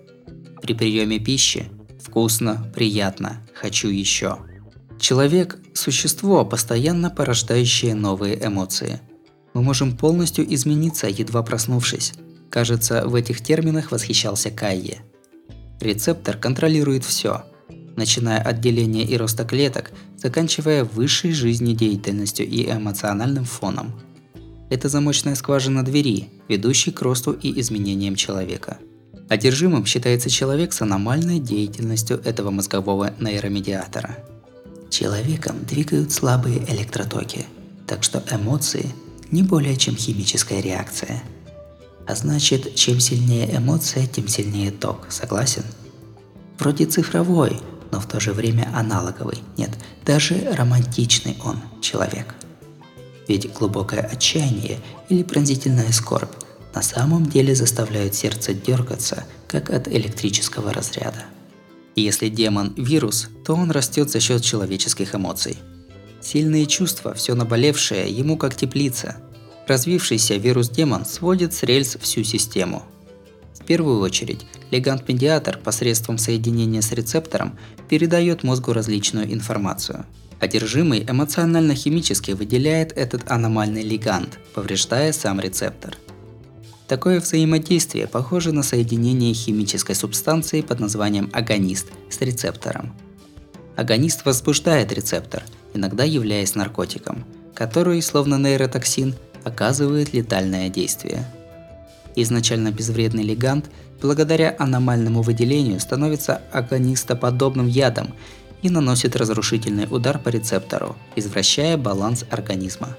[0.62, 1.70] При приеме пищи
[2.04, 4.40] вкусно, приятно, хочу еще.
[5.00, 9.00] Человек– существо, постоянно порождающее новые эмоции–
[9.54, 12.14] мы можем полностью измениться, едва проснувшись.
[12.50, 15.02] Кажется, в этих терминах восхищался Кайе.
[15.82, 17.44] Рецептор контролирует все,
[17.96, 24.00] начиная от деления и роста клеток, заканчивая высшей жизнедеятельностью и эмоциональным фоном.
[24.70, 28.78] Это замочная скважина двери, ведущей к росту и изменениям человека.
[29.28, 34.17] Одержимым считается человек с аномальной деятельностью этого мозгового нейромедиатора.
[34.89, 37.46] Человеком двигают слабые электротоки,
[37.88, 38.86] так что эмоции
[39.32, 41.24] не более чем химическая реакция.
[42.12, 45.63] А значит, чем сильнее эмоция, тем сильнее ток, согласен?
[46.60, 49.38] Вроде цифровой, но в то же время аналоговый.
[49.56, 49.69] Нет,
[50.06, 52.36] даже романтичный он, человек.
[53.30, 56.34] Ведь глубокое отчаяние или пронзительная скорбь
[56.76, 61.24] на самом деле заставляют сердце дергаться, как от электрического разряда.
[61.95, 65.58] И если демон– вирус, то он растет за счет человеческих эмоций–
[66.21, 69.15] Сильные чувства, все наболевшее, ему как теплица.
[69.67, 72.84] Развившийся вирус-демон сводит с рельс всю систему.
[73.60, 80.06] В первую очередь, легант-медиатор посредством соединения с рецептором передает мозгу различную информацию.
[80.39, 85.95] Одержимый эмоционально-химически выделяет этот аномальный легант, повреждая сам рецептор.
[86.88, 92.93] Такое взаимодействие похоже на соединение химической субстанции под названием агонист с рецептором.
[93.76, 95.43] Агонист возбуждает рецептор–
[95.74, 101.25] иногда являясь наркотиком, который, словно нейротоксин, оказывает летальное действие.
[102.15, 103.69] Изначально безвредный легант,
[104.01, 108.13] благодаря аномальному выделению, становится агонистоподобным ядом
[108.62, 112.97] и наносит разрушительный удар по рецептору, извращая баланс организма.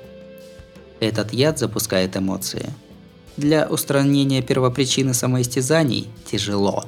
[1.00, 2.70] Этот яд запускает эмоции.
[3.37, 6.85] Для устранения первопричины самоистязаний тяжело.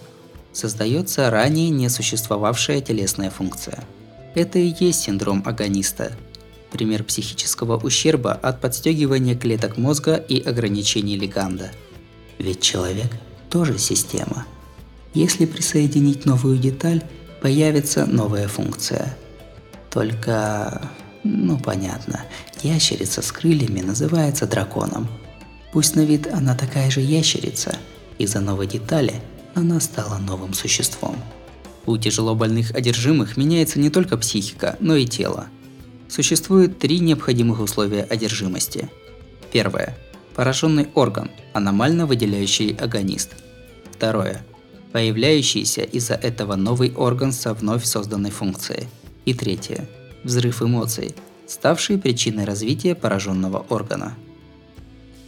[0.52, 3.82] Создается ранее не существовавшая телесная функция–
[4.34, 6.12] это и есть синдром агониста.
[6.74, 11.70] Пример психического ущерба от подстегивания клеток мозга и ограничений леганда.
[12.40, 13.12] Ведь человек
[13.48, 14.44] тоже система.
[15.14, 17.04] Если присоединить новую деталь,
[17.40, 19.16] появится новая функция.
[19.88, 20.90] Только,
[21.22, 22.24] ну понятно,
[22.64, 25.06] ящерица с крыльями называется драконом.
[25.72, 27.76] Пусть на вид она такая же ящерица,
[28.18, 29.22] из-за новой детали
[29.54, 31.14] она стала новым существом.
[31.86, 35.46] У тяжелобольных одержимых меняется не только психика, но и тело.
[36.08, 38.90] Существует три необходимых условия одержимости.
[39.52, 39.96] Первое.
[40.34, 43.34] Пораженный орган, аномально выделяющий агонист.
[43.92, 44.44] Второе.
[44.92, 48.88] Появляющийся из-за этого новый орган со вновь созданной функцией.
[49.24, 49.88] И третье.
[50.22, 51.14] Взрыв эмоций,
[51.46, 54.16] ставший причиной развития пораженного органа.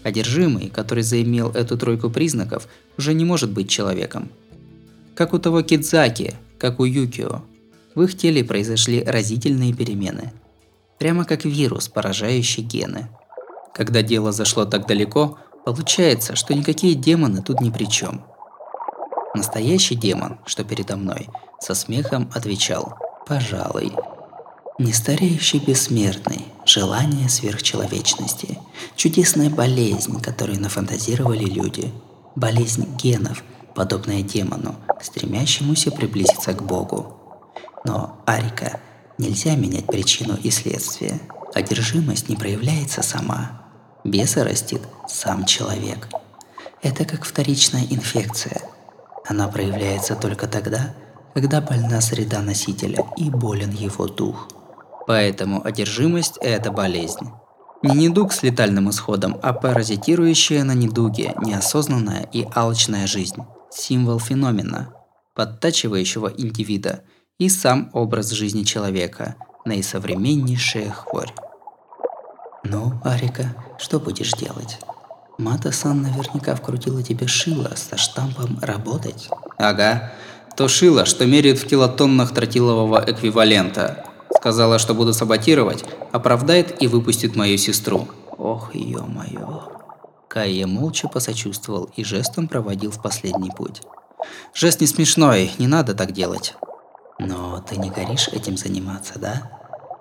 [0.02, 4.30] Одержимый, который заимел эту тройку признаков, уже не может быть человеком.
[5.14, 7.42] Как у того Кидзаки, как у Юкио.
[7.94, 10.32] В их теле произошли разительные перемены.
[10.98, 13.08] Прямо как вирус, поражающий гены.
[13.74, 18.24] Когда дело зашло так далеко, получается, что никакие демоны тут ни при чем.
[19.34, 21.28] Настоящий демон, что передо мной,
[21.58, 22.94] Со смехом отвечал
[23.26, 23.92] «Пожалуй».
[24.78, 28.58] Нестареющий бессмертный, желание сверхчеловечности,
[28.94, 31.92] чудесная болезнь, которую нафантазировали люди,
[32.34, 33.42] болезнь генов,
[33.74, 37.16] подобная демону, стремящемуся приблизиться к Богу.
[37.84, 38.80] Но, Арика,
[39.18, 41.20] нельзя менять причину и следствие.
[41.54, 43.62] Одержимость не проявляется сама.
[44.04, 46.08] Беса растит сам человек.
[46.82, 48.60] Это как вторичная инфекция.
[49.28, 50.94] Она проявляется только тогда,
[51.34, 54.48] когда больна среда носителя и болен его дух–
[55.06, 57.30] Поэтому одержимость– это болезнь.
[57.82, 63.44] Не недуг с летальным исходом, а паразитирующая на недуге, неосознанная и алчная жизнь.
[63.70, 64.94] Символ феномена,
[65.34, 67.04] подтачивающего индивида
[67.38, 71.32] и сам образ жизни человека, наисовременнейшая хворь.
[72.64, 74.78] Ну, Арика, что будешь делать?
[75.38, 79.28] Мата-сан наверняка вкрутила тебе шило со штампом «работать».
[79.58, 80.12] Ага,
[80.56, 84.04] то шило, что меряет в килотоннах тротилового эквивалента–
[84.46, 88.06] Сказала, что буду саботировать, оправдает и выпустит мою сестру.
[88.38, 89.62] Ох, ё-моё.
[90.28, 93.82] Кайя молча посочувствовал и жестом проводил в последний путь.
[94.54, 96.54] Жест не смешной, не надо так делать.
[97.18, 99.50] Но ты не горишь этим заниматься, да?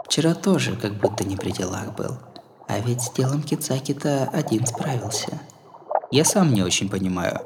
[0.06, 2.18] Вчера тоже как будто не при делах был.
[2.68, 5.40] А ведь с делом Кицаки-то один справился.
[6.12, 7.42] Я сам не очень понимаю.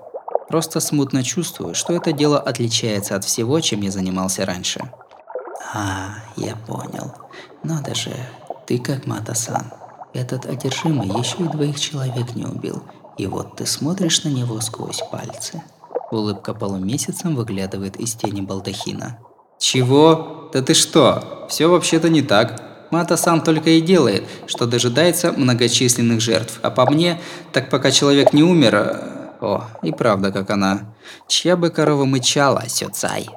[0.47, 4.91] Просто смутно чувствую, что это дело отличается от всего, чем я занимался раньше.
[5.73, 7.13] А, я понял.
[7.63, 8.15] Надо же,
[8.65, 9.71] ты как Матасан.
[10.13, 12.83] Этот одержимый еще и двоих человек не убил.
[13.17, 15.61] И вот ты смотришь на него сквозь пальцы.
[16.11, 19.19] Улыбка полумесяцем выглядывает из тени балдахина.
[19.59, 20.49] Чего?
[20.53, 21.45] Да ты что?
[21.49, 22.61] Все вообще-то не так.
[22.91, 26.59] Мата сам только и делает, что дожидается многочисленных жертв.
[26.63, 27.19] А по мне,
[27.51, 28.75] так пока человек не умер...
[28.75, 30.81] Э, о, и правда как она.
[31.27, 33.29] Чья бы корова мычала, сёцай.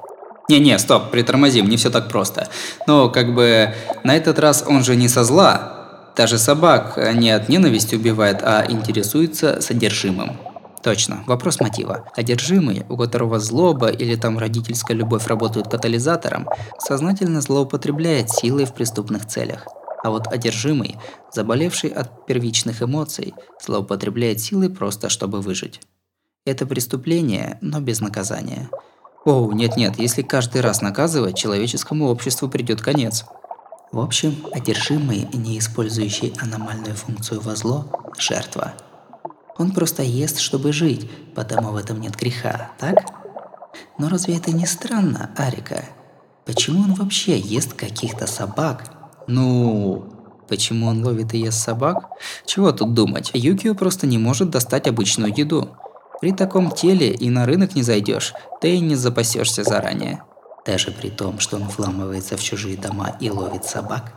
[0.49, 2.49] Не-не, стоп, притормозим, не все так просто.
[2.87, 6.11] Но как бы на этот раз он же не со зла.
[6.15, 10.37] Даже собак не от ненависти убивает, а интересуется содержимым.
[10.83, 12.05] Точно, вопрос мотива.
[12.13, 19.25] Одержимый, у которого злоба или там родительская любовь работают катализатором, сознательно злоупотребляет силой в преступных
[19.25, 19.65] целях.
[20.03, 20.97] А вот одержимый,
[21.31, 23.33] заболевший от первичных эмоций,
[23.65, 25.79] злоупотребляет силой просто чтобы выжить.
[26.45, 28.69] Это преступление, но без наказания.
[29.23, 33.23] Оу, нет-нет, если каждый раз наказывать, человеческому обществу придет конец.
[33.93, 37.85] В общем, одержимый, не использующий аномальную функцию во зло–
[38.17, 38.73] жертва.
[39.57, 43.05] Он просто ест, чтобы жить, потому в этом нет греха, так?
[43.97, 45.85] Но разве это не странно, Арика?
[46.45, 48.85] Почему он вообще ест каких-то собак?
[49.27, 50.05] Ну,
[50.49, 52.09] почему он ловит и ест собак?
[52.45, 53.31] Чего тут думать?
[53.33, 55.69] Юкио просто не может достать обычную еду.
[56.19, 60.23] При таком теле и на рынок не зайдешь, да и не запасешься заранее.
[60.65, 64.13] Даже при том, что он вламывается в чужие дома и ловит собак.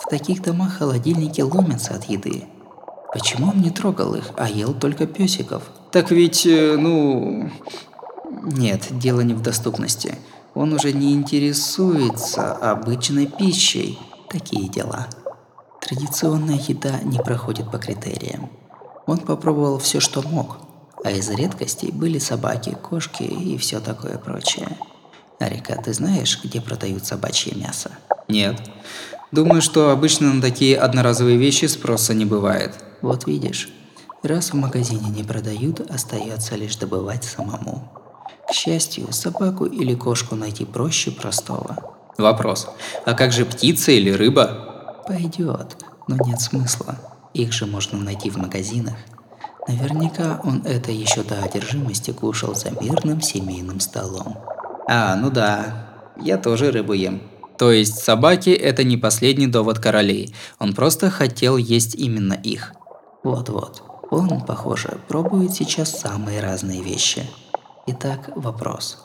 [0.00, 2.44] В таких домах холодильники ломятся от еды.
[3.12, 5.62] Почему он не трогал их, а ел только песиков?
[5.92, 7.50] Так ведь, э, ну...
[8.42, 10.16] Нет, дело не в доступности.
[10.54, 13.98] Он уже не интересуется обычной пищей.
[14.28, 15.08] Такие дела.
[15.80, 18.50] Традиционная еда не проходит по критериям.
[19.06, 20.58] Он попробовал все, что мог–
[21.04, 24.68] а из редкостей были собаки, кошки и все такое прочее.
[25.38, 27.92] Арика, ты знаешь, где продают собачье мясо?
[28.26, 28.60] Нет.
[29.30, 32.74] Думаю, что обычно на такие одноразовые вещи спроса не бывает.
[33.00, 33.68] Вот видишь,
[34.22, 37.92] раз в магазине не продают, остается лишь добывать самому.
[38.48, 41.96] К счастью, собаку или кошку найти проще простого.
[42.16, 42.68] Вопрос.
[43.04, 45.04] А как же птица или рыба?
[45.06, 45.76] Пойдет,
[46.08, 46.96] но нет смысла.
[47.34, 48.96] Их же можно найти в магазинах.
[49.68, 54.38] Наверняка он это еще до одержимости кушал за мирным семейным столом.
[54.88, 57.20] А, ну да, я тоже рыбу ем.
[57.58, 60.34] То есть собаки– это не последний довод королей.
[60.58, 62.72] Он просто хотел есть именно их.
[63.24, 63.82] Вот-вот.
[64.10, 67.28] Он, похоже, пробует сейчас самые разные вещи.
[67.86, 68.98] Итак, вопрос.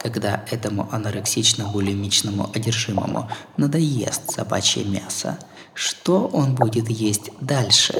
[0.00, 5.38] Когда этому анорексично-булимичному одержимому надоест собачье мясо,
[5.74, 7.94] что он будет есть дальше?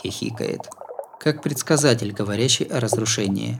[0.00, 0.70] Хихикает
[1.24, 3.58] как предсказатель, говорящий о разрушении.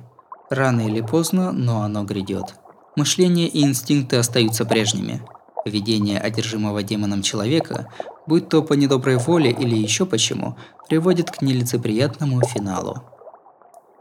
[0.51, 2.57] Рано или поздно, но оно грядет.
[2.95, 5.23] Мышление и инстинкты остаются прежними.
[5.65, 7.91] Видение одержимого демоном человека,
[8.27, 10.57] будь то по недоброй воле или еще почему,
[10.89, 13.03] приводит к нелицеприятному финалу.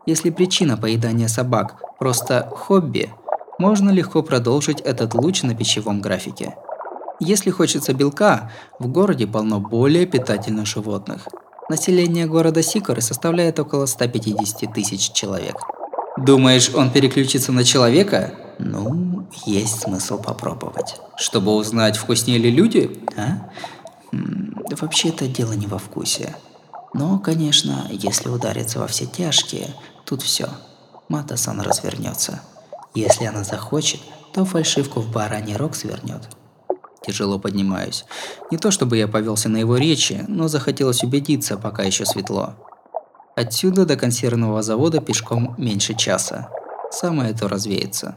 [0.06, 3.10] Если причина поедания собак– просто хобби,
[3.60, 6.56] можно легко продолжить этот луч на пищевом графике.
[7.20, 11.28] Если хочется белка, в городе полно более питательных животных–
[11.70, 15.56] Население города Сикоры составляет около 150 тысяч человек.
[16.18, 18.34] Думаешь, он переключится на человека?
[18.60, 20.98] Ну, есть смысл попробовать.
[21.16, 23.00] Чтобы узнать, вкуснее ли люди?
[23.18, 23.50] А?
[24.82, 26.36] Вообще-то дело не во вкусе.
[26.94, 29.74] Но, конечно, если удариться во все тяжкие,
[30.06, 30.50] тут все.
[31.10, 32.42] Матасан развернется.
[32.94, 34.00] Если она захочет,
[34.34, 36.30] то фальшивку в бараний рог свернет.
[37.06, 38.06] Тяжело поднимаюсь.
[38.52, 42.54] Не то чтобы я повелся на его речи, но захотелось убедиться, пока еще светло.
[43.36, 46.50] Отсюда до консервного завода пешком меньше часа.
[46.92, 48.16] Самое то развеется.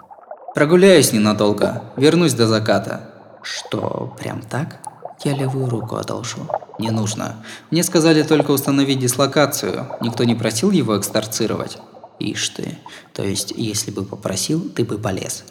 [0.55, 3.11] Прогуляюсь ненадолго, вернусь до заката.
[3.42, 4.80] Что, прям так?
[5.24, 6.48] Я левую руку одолжу.
[6.78, 7.36] Не нужно.
[7.70, 9.88] Мне сказали только установить дислокацию.
[10.00, 11.78] Никто не просил его эксторцировать.
[12.18, 12.78] Ишь ты.
[13.12, 15.44] То есть, если бы попросил, ты бы полез.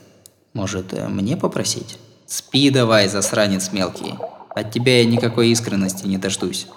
[0.53, 1.99] Может, э, мне попросить?
[2.25, 4.15] Спи давай, засранец мелкий.
[4.49, 6.67] От тебя я никакой искренности не дождусь.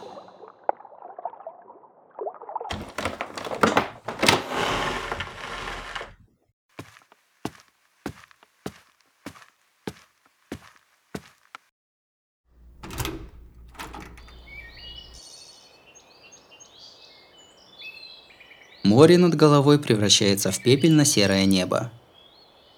[18.98, 21.92] Море над головой превращается в пепельно-серое небо.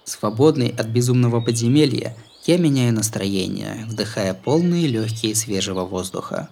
[0.03, 2.15] Свободный от безумного подземелья,
[2.45, 6.47] я меняю настроение, вдыхая полные легкие свежего воздуха.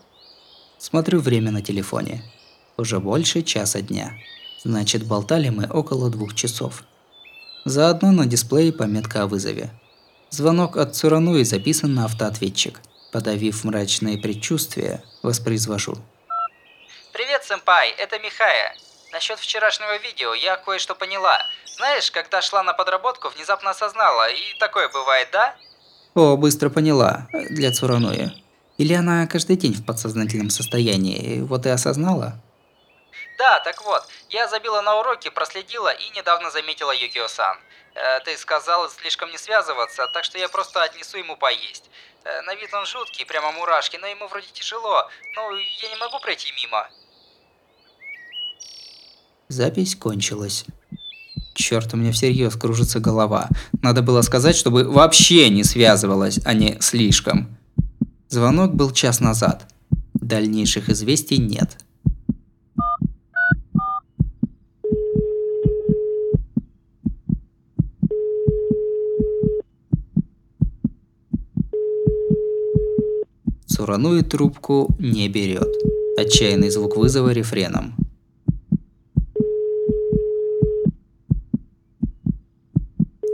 [0.79, 2.23] Смотрю время на телефоне.
[2.77, 4.13] Уже больше часа дня.
[4.63, 6.83] Значит, болтали мы около двух часов.
[7.63, 9.69] Заодно на дисплее пометка о вызове.
[10.31, 12.81] Звонок от Цурануи записан на автоответчик.
[13.11, 15.95] Подавив мрачные предчувствия, воспроизвожу.
[17.13, 18.73] Привет, сэмпай, это Михая.
[19.11, 21.43] Насчет вчерашнего видео я кое-что поняла.
[21.65, 25.55] Знаешь, когда шла на подработку, внезапно осознала, и такое бывает, да?
[26.13, 27.27] О, быстро поняла.
[27.31, 28.31] Для Цурануи.
[28.77, 32.33] Или она каждый день в подсознательном состоянии, вот и осознала?
[33.37, 37.57] Да, так вот, я забила на уроки, проследила и недавно заметила Юкио-сан.
[37.95, 41.89] Э, ты сказал слишком не связываться, так что я просто отнесу ему поесть.
[42.25, 45.09] Э, на вид он жуткий, прямо мурашки, но ему вроде тяжело.
[45.35, 46.89] Ну, я не могу пройти мимо.
[49.51, 50.63] Запись кончилась.
[51.55, 53.49] Черт, у меня всерьез кружится голова.
[53.81, 57.57] Надо было сказать, чтобы вообще не связывалась, а не слишком.
[58.27, 59.65] Звонок был час назад.
[60.13, 61.77] Дальнейших известий нет.
[73.65, 75.75] Цурануи трубку не берет.
[76.19, 77.95] Отчаянный звук вызова рефреном.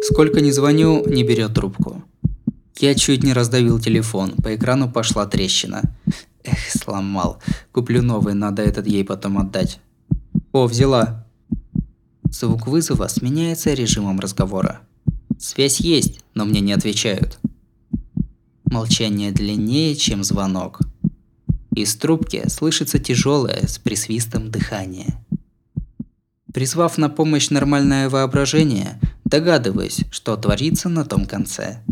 [0.08, 2.04] Сколько ни звоню, не берет трубку.
[2.78, 5.82] Я чуть не раздавил телефон, по экрану пошла трещина.
[6.44, 7.42] Эх, сломал.
[7.72, 9.80] Куплю новый, надо этот ей потом отдать.
[10.52, 11.26] О, взяла.
[12.30, 14.82] Звук вызова сменяется режимом разговора.
[15.40, 17.40] Связь есть, но мне не отвечают.
[18.66, 20.82] Молчание длиннее, чем звонок.
[21.74, 25.16] Из трубки слышится тяжелое с присвистом дыхание.
[26.54, 31.84] Призвав на помощь нормальное воображение, догадываюсь, что творится на том конце.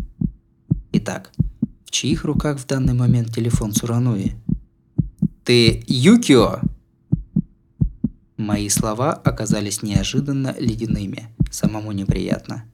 [0.92, 1.32] Итак,
[1.84, 4.34] в чьих руках в данный момент телефон Цурануи?
[5.44, 6.60] «Ты Юкио?»
[8.36, 12.64] Мои слова оказались неожиданно ледяными, самому неприятно.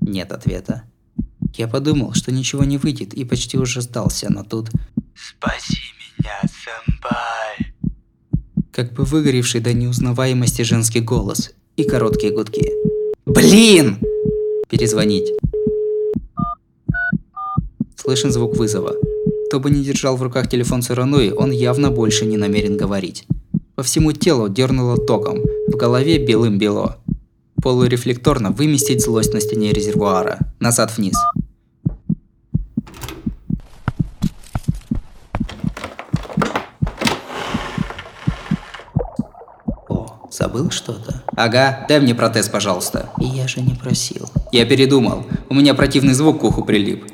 [0.00, 0.84] Нет ответа.
[1.54, 4.70] Я подумал, что ничего не выйдет и почти уже сдался, но тут...
[5.14, 7.74] «Спаси меня, сэмпай!»
[8.78, 12.70] как бы выгоревший до неузнаваемости женский голос и короткие гудки.
[13.28, 13.98] Блин!
[14.70, 15.30] Перезвонить.
[17.94, 18.94] Слышен звук вызова.
[19.48, 23.26] Кто бы не держал в руках телефон Цурануи, он явно больше не намерен говорить.
[23.74, 26.96] По всему телу дернуло током, в голове белым-бело.
[27.62, 30.38] Полурефлекторно выместить злость на стене резервуара.
[30.58, 31.16] Назад вниз.
[40.38, 41.24] Забыл что-то?
[41.34, 43.10] Ага, дай мне протез, пожалуйста.
[43.18, 44.30] И я же не просил.
[44.52, 45.24] Я передумал.
[45.48, 47.04] У меня противный звук к уху прилип.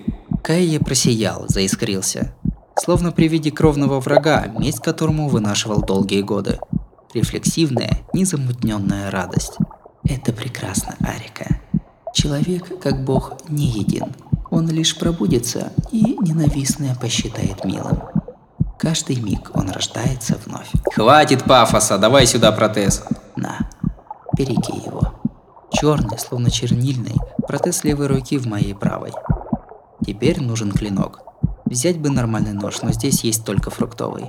[0.42, 2.34] Кайя просиял, заискрился.
[2.78, 6.58] Словно при виде кровного врага, месть которому вынашивал долгие годы.
[7.14, 9.56] Рефлексивная, незамутненная радость.
[10.06, 11.60] Это прекрасно, Арика.
[12.14, 14.04] Человек, как бог, не един.
[14.50, 18.02] Он лишь пробудится и ненавистное посчитает милым.
[18.78, 20.70] Каждый миг он рождается вновь.
[20.94, 23.04] Хватит пафоса, давай сюда протез.
[23.36, 23.70] На,
[24.36, 25.14] береги его.
[25.72, 27.16] Черный, словно чернильный,
[27.46, 29.12] протез левой руки в моей правой.
[30.04, 31.20] Теперь нужен клинок.
[31.64, 34.26] Взять бы нормальный нож, но здесь есть только фруктовый.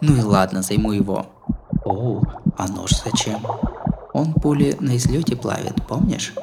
[0.00, 1.26] Ну и ладно, займу его.
[1.84, 2.22] О,
[2.56, 3.40] а нож зачем?
[4.12, 6.34] Он пули на излете плавит, помнишь?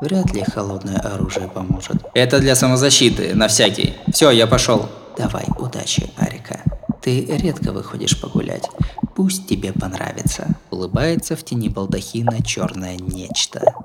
[0.00, 2.04] Вряд ли холодное оружие поможет.
[2.14, 3.94] Это для самозащиты, на всякий.
[4.12, 4.88] Все, я пошел.
[5.16, 6.60] Давай, удачи, Арика.
[7.06, 8.68] Ты редко выходишь погулять.
[9.14, 10.56] Пусть тебе понравится.
[10.72, 13.76] Улыбается в тени балдахина черное нечто.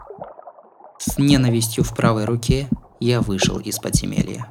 [0.98, 2.68] С ненавистью в правой руке
[3.00, 4.48] я вышел из подземелья.